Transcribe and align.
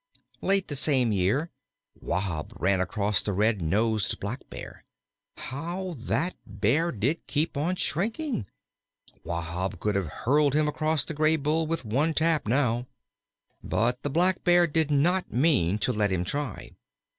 Late 0.41 0.67
the 0.67 0.75
same 0.75 1.11
year 1.11 1.51
Wahb 1.93 2.53
ran 2.57 2.81
across 2.81 3.21
the 3.21 3.33
red 3.33 3.61
nosed 3.61 4.19
Blackbear. 4.19 4.83
How 5.37 5.93
that 5.99 6.33
Bear 6.43 6.91
did 6.91 7.27
keep 7.27 7.55
on 7.55 7.75
shrinking! 7.75 8.47
Wahb 9.23 9.79
could 9.79 9.93
have 9.93 10.07
hurled 10.25 10.55
him 10.55 10.67
across 10.67 11.05
the 11.05 11.13
Graybull 11.13 11.67
with 11.67 11.85
one 11.85 12.15
tap 12.15 12.47
now. 12.47 12.87
But 13.63 14.01
the 14.01 14.09
Blackbear 14.09 14.65
did 14.65 14.89
not 14.89 15.31
mean 15.31 15.77
to 15.77 15.93
let 15.93 16.11
him 16.11 16.25
try. 16.25 16.71